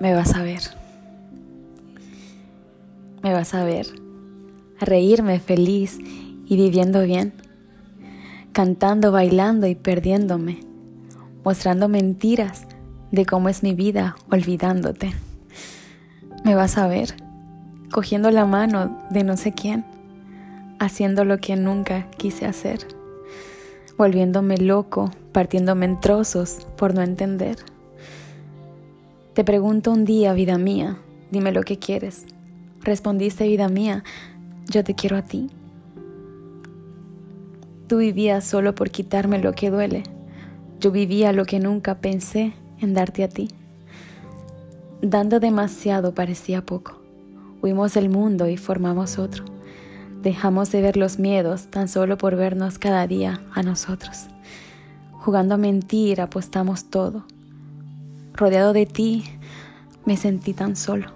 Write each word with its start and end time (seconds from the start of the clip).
me 0.00 0.14
vas 0.14 0.34
a 0.34 0.42
ver. 0.42 0.62
Me 3.22 3.34
vas 3.34 3.52
a 3.52 3.64
ver, 3.64 3.86
reírme 4.80 5.38
feliz 5.40 5.98
y 6.46 6.56
viviendo 6.56 7.02
bien, 7.02 7.34
cantando, 8.52 9.12
bailando 9.12 9.66
y 9.66 9.74
perdiéndome, 9.74 10.60
mostrando 11.44 11.88
mentiras 11.88 12.66
de 13.12 13.26
cómo 13.26 13.50
es 13.50 13.62
mi 13.62 13.74
vida 13.74 14.16
olvidándote. 14.30 15.12
Me 16.44 16.54
vas 16.54 16.78
a 16.78 16.88
ver, 16.88 17.14
cogiendo 17.92 18.30
la 18.30 18.46
mano 18.46 18.98
de 19.10 19.22
no 19.22 19.36
sé 19.36 19.52
quién, 19.52 19.84
haciendo 20.78 21.26
lo 21.26 21.36
que 21.36 21.56
nunca 21.56 22.10
quise 22.16 22.46
hacer, 22.46 22.86
volviéndome 23.98 24.56
loco, 24.56 25.10
partiéndome 25.32 25.84
en 25.84 26.00
trozos 26.00 26.66
por 26.78 26.94
no 26.94 27.02
entender. 27.02 27.58
Te 29.34 29.44
pregunto 29.44 29.92
un 29.92 30.04
día, 30.04 30.32
vida 30.32 30.58
mía, 30.58 30.98
dime 31.30 31.52
lo 31.52 31.62
que 31.62 31.78
quieres. 31.78 32.26
Respondiste, 32.80 33.46
vida 33.46 33.68
mía, 33.68 34.02
yo 34.66 34.82
te 34.82 34.96
quiero 34.96 35.16
a 35.16 35.22
ti. 35.22 35.48
Tú 37.86 37.98
vivías 37.98 38.44
solo 38.44 38.74
por 38.74 38.90
quitarme 38.90 39.38
lo 39.38 39.52
que 39.52 39.70
duele. 39.70 40.02
Yo 40.80 40.90
vivía 40.90 41.32
lo 41.32 41.44
que 41.44 41.60
nunca 41.60 42.00
pensé 42.00 42.54
en 42.80 42.92
darte 42.92 43.22
a 43.22 43.28
ti. 43.28 43.48
Dando 45.00 45.38
demasiado 45.38 46.12
parecía 46.12 46.66
poco. 46.66 47.00
Huimos 47.62 47.94
del 47.94 48.08
mundo 48.08 48.48
y 48.48 48.56
formamos 48.56 49.20
otro. 49.20 49.44
Dejamos 50.22 50.72
de 50.72 50.82
ver 50.82 50.96
los 50.96 51.20
miedos 51.20 51.68
tan 51.68 51.86
solo 51.86 52.18
por 52.18 52.34
vernos 52.34 52.80
cada 52.80 53.06
día 53.06 53.40
a 53.54 53.62
nosotros. 53.62 54.26
Jugando 55.12 55.54
a 55.54 55.58
mentir, 55.58 56.20
apostamos 56.20 56.86
todo 56.86 57.26
rodeado 58.40 58.72
de 58.72 58.86
ti, 58.86 59.24
me 60.06 60.16
sentí 60.16 60.54
tan 60.54 60.74
solo. 60.74 61.08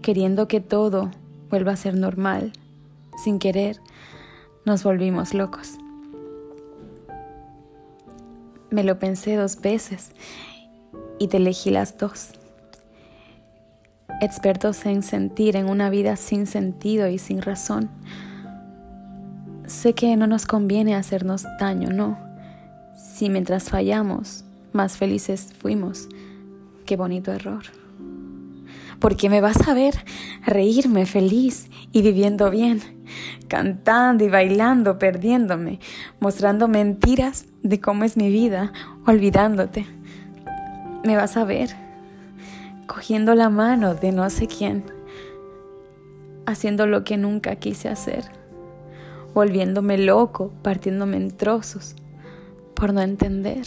Queriendo 0.00 0.48
que 0.48 0.62
todo 0.62 1.10
vuelva 1.50 1.72
a 1.72 1.76
ser 1.76 1.94
normal, 1.94 2.54
sin 3.22 3.38
querer, 3.38 3.78
nos 4.64 4.82
volvimos 4.82 5.34
locos. 5.34 5.76
Me 8.70 8.84
lo 8.84 8.98
pensé 8.98 9.36
dos 9.36 9.60
veces 9.60 10.12
y 11.18 11.28
te 11.28 11.36
elegí 11.36 11.70
las 11.70 11.98
dos. 11.98 12.30
Expertos 14.22 14.86
en 14.86 15.02
sentir 15.02 15.56
en 15.56 15.68
una 15.68 15.90
vida 15.90 16.16
sin 16.16 16.46
sentido 16.46 17.06
y 17.08 17.18
sin 17.18 17.42
razón. 17.42 17.90
Sé 19.66 19.92
que 19.92 20.16
no 20.16 20.26
nos 20.26 20.46
conviene 20.46 20.94
hacernos 20.94 21.44
daño, 21.60 21.90
no. 21.90 22.18
Si 22.96 23.28
mientras 23.28 23.68
fallamos 23.68 24.46
más 24.72 24.96
felices 24.96 25.52
fuimos. 25.58 26.08
Qué 26.86 26.96
bonito 26.96 27.32
error. 27.32 27.64
Porque 28.98 29.28
me 29.28 29.40
vas 29.40 29.68
a 29.68 29.74
ver 29.74 30.04
reírme 30.44 31.06
feliz 31.06 31.68
y 31.92 32.02
viviendo 32.02 32.50
bien, 32.50 32.80
cantando 33.48 34.24
y 34.24 34.28
bailando, 34.28 34.98
perdiéndome, 34.98 35.80
mostrando 36.20 36.68
mentiras 36.68 37.46
de 37.62 37.80
cómo 37.80 38.04
es 38.04 38.16
mi 38.16 38.30
vida, 38.30 38.72
olvidándote. 39.06 39.86
Me 41.04 41.16
vas 41.16 41.36
a 41.36 41.44
ver 41.44 41.70
cogiendo 42.86 43.34
la 43.34 43.48
mano 43.48 43.94
de 43.94 44.12
no 44.12 44.28
sé 44.30 44.46
quién, 44.46 44.84
haciendo 46.46 46.86
lo 46.86 47.04
que 47.04 47.16
nunca 47.16 47.56
quise 47.56 47.88
hacer, 47.88 48.24
volviéndome 49.34 49.98
loco, 49.98 50.52
partiéndome 50.62 51.16
en 51.16 51.30
trozos 51.30 51.96
por 52.74 52.92
no 52.92 53.00
entender 53.00 53.62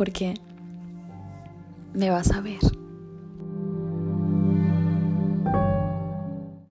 porque 0.00 0.32
me 1.92 2.08
vas 2.08 2.30
a 2.30 2.40
ver. 2.40 2.79